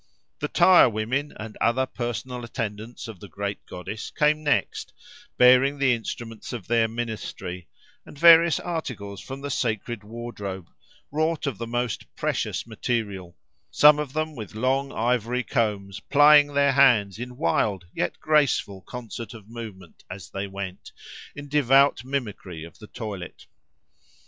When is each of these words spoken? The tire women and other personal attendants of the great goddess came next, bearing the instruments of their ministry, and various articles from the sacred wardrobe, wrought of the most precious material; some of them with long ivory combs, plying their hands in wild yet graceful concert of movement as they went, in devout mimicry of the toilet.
The 0.39 0.47
tire 0.47 0.89
women 0.89 1.31
and 1.39 1.55
other 1.57 1.85
personal 1.85 2.43
attendants 2.43 3.07
of 3.07 3.19
the 3.19 3.27
great 3.27 3.63
goddess 3.67 4.09
came 4.09 4.41
next, 4.43 4.93
bearing 5.37 5.77
the 5.77 5.93
instruments 5.93 6.53
of 6.53 6.65
their 6.65 6.87
ministry, 6.87 7.67
and 8.03 8.17
various 8.17 8.59
articles 8.59 9.21
from 9.21 9.41
the 9.41 9.51
sacred 9.51 10.03
wardrobe, 10.03 10.69
wrought 11.11 11.45
of 11.45 11.59
the 11.59 11.67
most 11.67 12.07
precious 12.15 12.65
material; 12.65 13.37
some 13.69 13.99
of 13.99 14.13
them 14.13 14.35
with 14.35 14.55
long 14.55 14.91
ivory 14.91 15.43
combs, 15.43 15.99
plying 15.99 16.47
their 16.55 16.71
hands 16.71 17.19
in 17.19 17.37
wild 17.37 17.85
yet 17.93 18.19
graceful 18.19 18.81
concert 18.81 19.35
of 19.35 19.47
movement 19.47 20.03
as 20.09 20.31
they 20.31 20.47
went, 20.47 20.91
in 21.35 21.47
devout 21.47 22.03
mimicry 22.03 22.63
of 22.63 22.79
the 22.79 22.87
toilet. 22.87 23.45